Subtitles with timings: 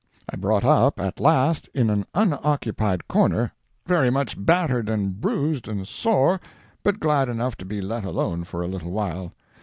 [0.27, 3.53] I brought up at last in an unoccupied corner,
[3.85, 6.41] very much battered and bruised and sore,
[6.81, 9.31] but glad enough to be let alone for a little while.